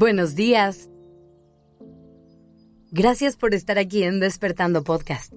Buenos 0.00 0.34
días. 0.34 0.88
Gracias 2.90 3.36
por 3.36 3.52
estar 3.52 3.76
aquí 3.76 4.02
en 4.02 4.18
Despertando 4.18 4.82
Podcast. 4.82 5.30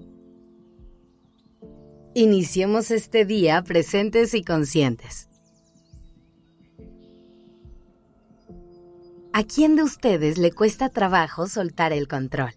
Iniciemos 2.14 2.90
este 2.90 3.26
día 3.26 3.62
presentes 3.62 4.32
y 4.32 4.42
conscientes. 4.42 5.28
¿A 9.34 9.42
quién 9.42 9.76
de 9.76 9.82
ustedes 9.82 10.38
le 10.38 10.50
cuesta 10.50 10.88
trabajo 10.88 11.46
soltar 11.46 11.92
el 11.92 12.08
control? 12.08 12.54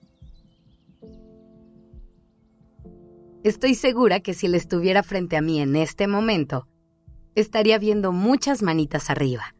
Estoy 3.43 3.75
segura 3.75 4.21
que 4.21 4.33
si 4.33 4.45
él 4.45 4.55
estuviera 4.55 5.03
frente 5.03 5.35
a 5.35 5.41
mí 5.41 5.59
en 5.59 5.75
este 5.75 6.07
momento, 6.07 6.69
estaría 7.35 7.77
viendo 7.77 8.13
muchas 8.13 8.63
manitas 8.63 9.09
arriba 9.09 9.56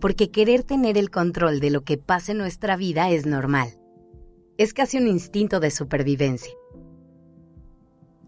porque 0.00 0.30
querer 0.30 0.62
tener 0.62 0.98
el 0.98 1.10
control 1.10 1.60
de 1.60 1.70
lo 1.70 1.82
que 1.82 1.98
pasa 1.98 2.32
en 2.32 2.38
nuestra 2.38 2.76
vida 2.76 3.10
es 3.10 3.26
normal. 3.26 3.78
Es 4.58 4.74
casi 4.74 4.98
un 4.98 5.08
instinto 5.08 5.60
de 5.60 5.70
supervivencia. 5.70 6.52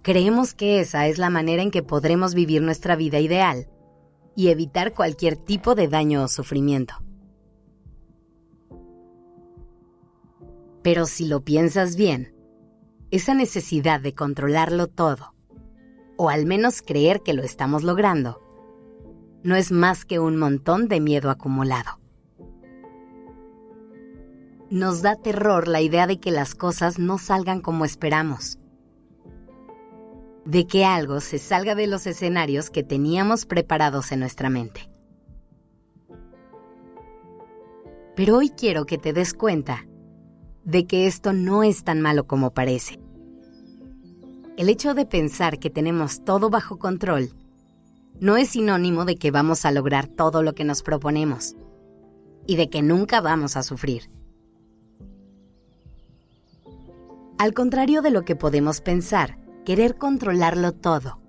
Creemos 0.02 0.54
que 0.54 0.80
esa 0.80 1.06
es 1.06 1.18
la 1.18 1.30
manera 1.30 1.62
en 1.62 1.70
que 1.70 1.82
podremos 1.82 2.34
vivir 2.34 2.62
nuestra 2.62 2.96
vida 2.96 3.20
ideal 3.20 3.68
y 4.34 4.48
evitar 4.48 4.94
cualquier 4.94 5.36
tipo 5.36 5.74
de 5.74 5.88
daño 5.88 6.22
o 6.22 6.28
sufrimiento. 6.28 6.94
Pero 10.82 11.06
si 11.06 11.26
lo 11.26 11.44
piensas 11.44 11.96
bien, 11.96 12.34
esa 13.10 13.34
necesidad 13.34 14.00
de 14.00 14.14
controlarlo 14.14 14.86
todo, 14.86 15.34
o 16.16 16.30
al 16.30 16.46
menos 16.46 16.82
creer 16.82 17.22
que 17.22 17.34
lo 17.34 17.42
estamos 17.42 17.82
logrando, 17.82 18.47
no 19.48 19.56
es 19.56 19.72
más 19.72 20.04
que 20.04 20.18
un 20.18 20.36
montón 20.36 20.88
de 20.88 21.00
miedo 21.00 21.30
acumulado. 21.30 21.98
Nos 24.68 25.00
da 25.00 25.16
terror 25.16 25.68
la 25.68 25.80
idea 25.80 26.06
de 26.06 26.20
que 26.20 26.30
las 26.30 26.54
cosas 26.54 26.98
no 26.98 27.16
salgan 27.16 27.62
como 27.62 27.86
esperamos, 27.86 28.58
de 30.44 30.66
que 30.66 30.84
algo 30.84 31.20
se 31.20 31.38
salga 31.38 31.74
de 31.74 31.86
los 31.86 32.06
escenarios 32.06 32.68
que 32.68 32.82
teníamos 32.82 33.46
preparados 33.46 34.12
en 34.12 34.20
nuestra 34.20 34.50
mente. 34.50 34.90
Pero 38.14 38.36
hoy 38.36 38.50
quiero 38.50 38.84
que 38.84 38.98
te 38.98 39.14
des 39.14 39.32
cuenta 39.32 39.86
de 40.64 40.86
que 40.86 41.06
esto 41.06 41.32
no 41.32 41.62
es 41.62 41.84
tan 41.84 42.02
malo 42.02 42.26
como 42.26 42.52
parece. 42.52 43.00
El 44.58 44.68
hecho 44.68 44.92
de 44.92 45.06
pensar 45.06 45.58
que 45.58 45.70
tenemos 45.70 46.22
todo 46.22 46.50
bajo 46.50 46.78
control 46.78 47.30
no 48.20 48.36
es 48.36 48.50
sinónimo 48.50 49.04
de 49.04 49.16
que 49.16 49.30
vamos 49.30 49.64
a 49.64 49.70
lograr 49.70 50.06
todo 50.06 50.42
lo 50.42 50.54
que 50.54 50.64
nos 50.64 50.82
proponemos 50.82 51.56
y 52.46 52.56
de 52.56 52.68
que 52.68 52.82
nunca 52.82 53.20
vamos 53.20 53.56
a 53.56 53.62
sufrir. 53.62 54.10
Al 57.38 57.54
contrario 57.54 58.02
de 58.02 58.10
lo 58.10 58.24
que 58.24 58.34
podemos 58.34 58.80
pensar, 58.80 59.38
querer 59.64 59.96
controlarlo 59.96 60.72
todo, 60.72 61.20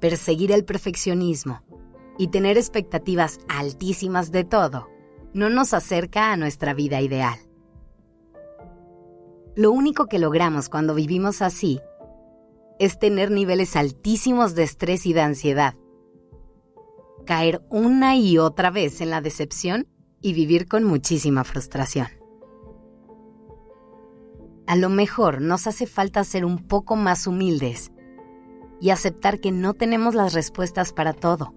perseguir 0.00 0.52
el 0.52 0.64
perfeccionismo 0.64 1.62
y 2.18 2.28
tener 2.28 2.58
expectativas 2.58 3.38
altísimas 3.48 4.30
de 4.32 4.44
todo, 4.44 4.88
no 5.32 5.48
nos 5.48 5.72
acerca 5.72 6.32
a 6.32 6.36
nuestra 6.36 6.74
vida 6.74 7.00
ideal. 7.00 7.38
Lo 9.54 9.72
único 9.72 10.06
que 10.06 10.18
logramos 10.18 10.68
cuando 10.68 10.94
vivimos 10.94 11.40
así 11.40 11.80
es 12.78 12.98
tener 12.98 13.30
niveles 13.30 13.76
altísimos 13.76 14.54
de 14.54 14.64
estrés 14.64 15.06
y 15.06 15.14
de 15.14 15.22
ansiedad, 15.22 15.74
caer 17.26 17.62
una 17.68 18.16
y 18.16 18.38
otra 18.38 18.70
vez 18.70 19.02
en 19.02 19.10
la 19.10 19.20
decepción 19.20 19.86
y 20.22 20.32
vivir 20.32 20.66
con 20.66 20.84
muchísima 20.84 21.44
frustración. 21.44 22.08
A 24.66 24.74
lo 24.74 24.88
mejor 24.88 25.42
nos 25.42 25.66
hace 25.66 25.86
falta 25.86 26.24
ser 26.24 26.44
un 26.44 26.66
poco 26.66 26.96
más 26.96 27.26
humildes 27.26 27.92
y 28.80 28.90
aceptar 28.90 29.40
que 29.40 29.52
no 29.52 29.74
tenemos 29.74 30.14
las 30.14 30.32
respuestas 30.32 30.92
para 30.92 31.12
todo, 31.12 31.54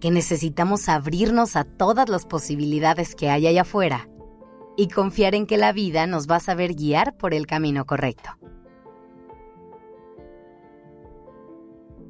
que 0.00 0.10
necesitamos 0.10 0.88
abrirnos 0.88 1.56
a 1.56 1.64
todas 1.64 2.08
las 2.08 2.26
posibilidades 2.26 3.14
que 3.14 3.30
hay 3.30 3.46
allá 3.46 3.62
afuera 3.62 4.08
y 4.76 4.88
confiar 4.88 5.34
en 5.34 5.46
que 5.46 5.56
la 5.56 5.72
vida 5.72 6.06
nos 6.06 6.28
va 6.28 6.36
a 6.36 6.40
saber 6.40 6.74
guiar 6.74 7.16
por 7.16 7.32
el 7.32 7.46
camino 7.46 7.86
correcto. 7.86 8.30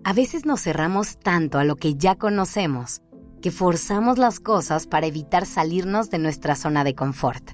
A 0.06 0.12
veces 0.12 0.44
nos 0.44 0.60
cerramos 0.60 1.16
tanto 1.18 1.58
a 1.58 1.64
lo 1.64 1.76
que 1.76 1.94
ya 1.94 2.14
conocemos 2.14 3.00
que 3.40 3.50
forzamos 3.50 4.18
las 4.18 4.38
cosas 4.38 4.86
para 4.86 5.06
evitar 5.06 5.46
salirnos 5.46 6.10
de 6.10 6.18
nuestra 6.18 6.56
zona 6.56 6.84
de 6.84 6.94
confort. 6.94 7.52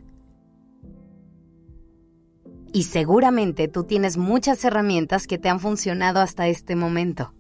Y 2.72 2.84
seguramente 2.84 3.68
tú 3.68 3.84
tienes 3.84 4.16
muchas 4.16 4.64
herramientas 4.64 5.28
que 5.28 5.38
te 5.38 5.48
han 5.48 5.60
funcionado 5.60 6.20
hasta 6.20 6.48
este 6.48 6.74
momento. 6.74 7.34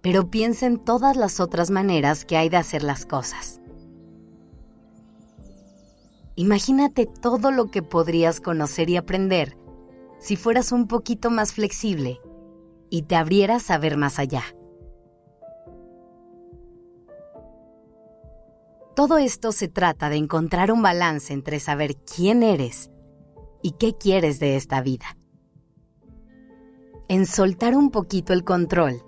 Pero 0.00 0.30
piensa 0.30 0.66
en 0.66 0.78
todas 0.78 1.16
las 1.16 1.40
otras 1.40 1.70
maneras 1.70 2.24
que 2.24 2.36
hay 2.36 2.48
de 2.48 2.56
hacer 2.56 2.84
las 2.84 3.04
cosas. 3.04 3.60
Imagínate 6.36 7.06
todo 7.06 7.50
lo 7.50 7.66
que 7.70 7.82
podrías 7.82 8.40
conocer 8.40 8.90
y 8.90 8.96
aprender 8.96 9.56
si 10.20 10.36
fueras 10.36 10.72
un 10.72 10.86
poquito 10.86 11.30
más 11.30 11.52
flexible 11.52 12.20
y 12.90 13.02
te 13.02 13.16
abrieras 13.16 13.70
a 13.70 13.78
ver 13.78 13.96
más 13.96 14.18
allá. 14.18 14.42
Todo 18.94 19.18
esto 19.18 19.50
se 19.50 19.68
trata 19.68 20.08
de 20.08 20.16
encontrar 20.16 20.70
un 20.70 20.80
balance 20.80 21.32
entre 21.32 21.58
saber 21.58 21.96
quién 21.96 22.44
eres 22.44 22.90
y 23.60 23.72
qué 23.72 23.96
quieres 23.96 24.38
de 24.38 24.56
esta 24.56 24.80
vida. 24.82 25.16
En 27.08 27.26
soltar 27.26 27.76
un 27.76 27.90
poquito 27.90 28.32
el 28.32 28.44
control 28.44 29.02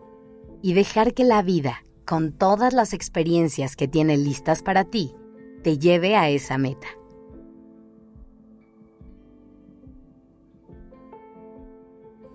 y 0.60 0.74
dejar 0.74 1.14
que 1.14 1.24
la 1.24 1.42
vida, 1.42 1.84
con 2.04 2.32
todas 2.32 2.72
las 2.72 2.92
experiencias 2.92 3.76
que 3.76 3.86
tiene 3.86 4.16
listas 4.16 4.62
para 4.62 4.84
ti, 4.84 5.14
te 5.62 5.78
lleve 5.78 6.16
a 6.16 6.30
esa 6.30 6.58
meta. 6.58 6.88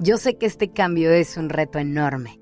Yo 0.03 0.17
sé 0.17 0.35
que 0.35 0.47
este 0.47 0.72
cambio 0.72 1.12
es 1.12 1.38
un 1.38 1.50
reto 1.50 1.78
enorme, 1.78 2.39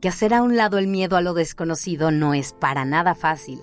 que 0.00 0.08
hacer 0.08 0.32
a 0.32 0.42
un 0.42 0.56
lado 0.56 0.78
el 0.78 0.86
miedo 0.86 1.18
a 1.18 1.20
lo 1.20 1.34
desconocido 1.34 2.10
no 2.10 2.32
es 2.32 2.54
para 2.54 2.86
nada 2.86 3.14
fácil 3.14 3.60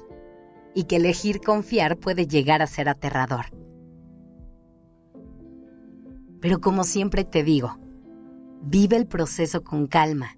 y 0.75 0.83
que 0.83 0.97
elegir 0.97 1.41
confiar 1.41 1.97
puede 1.97 2.27
llegar 2.27 2.61
a 2.61 2.67
ser 2.67 2.89
aterrador. 2.89 3.47
Pero 6.41 6.61
como 6.61 6.83
siempre 6.83 7.23
te 7.23 7.41
digo, 7.41 7.79
vive 8.61 8.97
el 8.97 9.07
proceso 9.07 9.63
con 9.63 9.87
calma, 9.87 10.37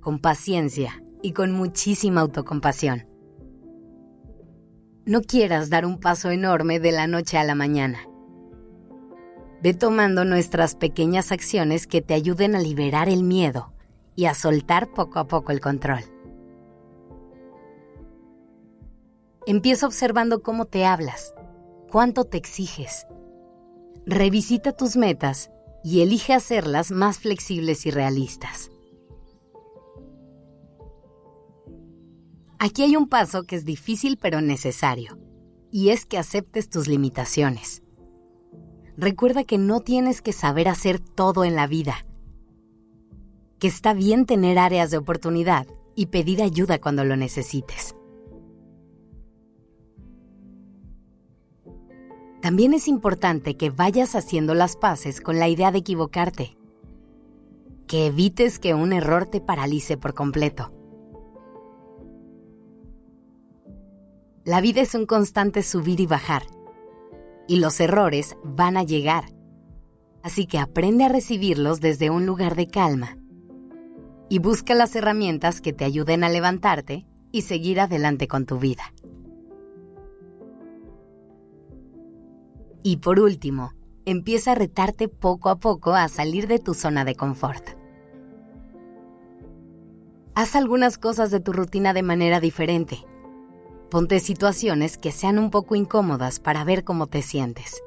con 0.00 0.18
paciencia 0.18 1.02
y 1.22 1.32
con 1.32 1.52
muchísima 1.52 2.20
autocompasión. 2.20 3.08
No 5.06 5.22
quieras 5.22 5.70
dar 5.70 5.86
un 5.86 5.98
paso 5.98 6.30
enorme 6.30 6.80
de 6.80 6.92
la 6.92 7.06
noche 7.06 7.38
a 7.38 7.44
la 7.44 7.54
mañana 7.54 7.98
Ve 9.60 9.74
tomando 9.74 10.24
nuestras 10.24 10.76
pequeñas 10.76 11.32
acciones 11.32 11.88
que 11.88 12.00
te 12.00 12.14
ayuden 12.14 12.54
a 12.54 12.60
liberar 12.60 13.08
el 13.08 13.24
miedo 13.24 13.72
y 14.14 14.26
a 14.26 14.34
soltar 14.34 14.92
poco 14.92 15.18
a 15.18 15.26
poco 15.26 15.50
el 15.50 15.60
control. 15.60 16.04
Empieza 19.46 19.86
observando 19.86 20.42
cómo 20.42 20.66
te 20.66 20.84
hablas, 20.84 21.34
cuánto 21.90 22.24
te 22.24 22.36
exiges. 22.36 23.06
Revisita 24.06 24.72
tus 24.72 24.96
metas 24.96 25.50
y 25.82 26.02
elige 26.02 26.34
hacerlas 26.34 26.92
más 26.92 27.18
flexibles 27.18 27.84
y 27.84 27.90
realistas. 27.90 28.70
Aquí 32.60 32.82
hay 32.82 32.94
un 32.94 33.08
paso 33.08 33.42
que 33.44 33.56
es 33.56 33.64
difícil 33.64 34.18
pero 34.20 34.40
necesario, 34.40 35.18
y 35.70 35.90
es 35.90 36.06
que 36.06 36.18
aceptes 36.18 36.68
tus 36.68 36.86
limitaciones 36.86 37.82
recuerda 38.98 39.44
que 39.44 39.58
no 39.58 39.80
tienes 39.80 40.20
que 40.20 40.32
saber 40.32 40.68
hacer 40.68 40.98
todo 40.98 41.44
en 41.44 41.54
la 41.54 41.68
vida, 41.68 42.04
que 43.60 43.68
está 43.68 43.94
bien 43.94 44.26
tener 44.26 44.58
áreas 44.58 44.90
de 44.90 44.98
oportunidad 44.98 45.68
y 45.94 46.06
pedir 46.06 46.42
ayuda 46.42 46.80
cuando 46.80 47.04
lo 47.04 47.16
necesites. 47.16 47.94
También 52.42 52.74
es 52.74 52.88
importante 52.88 53.56
que 53.56 53.70
vayas 53.70 54.16
haciendo 54.16 54.54
las 54.54 54.76
paces 54.76 55.20
con 55.20 55.38
la 55.38 55.48
idea 55.48 55.70
de 55.70 55.78
equivocarte, 55.78 56.56
que 57.86 58.06
evites 58.06 58.58
que 58.58 58.74
un 58.74 58.92
error 58.92 59.26
te 59.26 59.40
paralice 59.40 59.96
por 59.96 60.14
completo. 60.14 60.72
La 64.44 64.60
vida 64.60 64.80
es 64.80 64.94
un 64.94 65.06
constante 65.06 65.62
subir 65.62 66.00
y 66.00 66.06
bajar 66.06 66.57
y 67.48 67.56
los 67.56 67.80
errores 67.80 68.36
van 68.44 68.76
a 68.76 68.84
llegar. 68.84 69.24
Así 70.22 70.46
que 70.46 70.58
aprende 70.58 71.04
a 71.04 71.08
recibirlos 71.08 71.80
desde 71.80 72.10
un 72.10 72.26
lugar 72.26 72.54
de 72.54 72.68
calma 72.68 73.16
y 74.28 74.38
busca 74.38 74.74
las 74.74 74.94
herramientas 74.94 75.60
que 75.60 75.72
te 75.72 75.84
ayuden 75.84 76.22
a 76.22 76.28
levantarte 76.28 77.06
y 77.32 77.42
seguir 77.42 77.80
adelante 77.80 78.28
con 78.28 78.46
tu 78.46 78.58
vida. 78.58 78.92
Y 82.82 82.98
por 82.98 83.18
último, 83.20 83.72
empieza 84.04 84.52
a 84.52 84.54
retarte 84.54 85.08
poco 85.08 85.48
a 85.48 85.58
poco 85.58 85.94
a 85.94 86.08
salir 86.08 86.46
de 86.46 86.58
tu 86.58 86.74
zona 86.74 87.04
de 87.04 87.14
confort. 87.14 87.70
Haz 90.34 90.54
algunas 90.54 90.98
cosas 90.98 91.30
de 91.30 91.40
tu 91.40 91.52
rutina 91.52 91.92
de 91.92 92.02
manera 92.02 92.38
diferente. 92.38 93.04
Ponte 93.90 94.20
situaciones 94.20 94.98
que 94.98 95.12
sean 95.12 95.38
un 95.38 95.50
poco 95.50 95.74
incómodas 95.74 96.40
para 96.40 96.62
ver 96.64 96.84
cómo 96.84 97.06
te 97.06 97.22
sientes. 97.22 97.82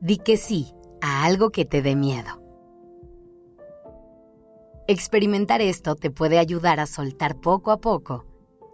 Di 0.00 0.16
que 0.16 0.38
sí 0.38 0.72
a 1.02 1.24
algo 1.24 1.50
que 1.50 1.66
te 1.66 1.82
dé 1.82 1.94
miedo. 1.96 2.40
Experimentar 4.86 5.60
esto 5.60 5.96
te 5.96 6.10
puede 6.10 6.38
ayudar 6.38 6.80
a 6.80 6.86
soltar 6.86 7.40
poco 7.40 7.72
a 7.72 7.80
poco 7.80 8.24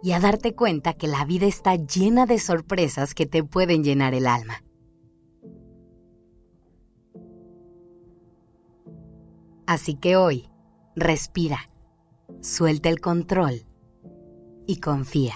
y 0.01 0.13
a 0.13 0.19
darte 0.21 0.55
cuenta 0.55 0.93
que 0.93 1.07
la 1.07 1.25
vida 1.25 1.45
está 1.45 1.75
llena 1.75 2.25
de 2.25 2.39
sorpresas 2.39 3.13
que 3.13 3.25
te 3.25 3.43
pueden 3.43 3.83
llenar 3.83 4.13
el 4.13 4.27
alma. 4.27 4.63
Así 9.67 9.95
que 9.95 10.15
hoy, 10.15 10.49
respira, 10.95 11.69
suelta 12.41 12.89
el 12.89 12.99
control 12.99 13.65
y 14.67 14.77
confía. 14.77 15.35